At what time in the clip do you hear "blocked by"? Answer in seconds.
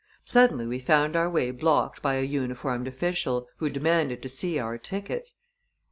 1.51-2.15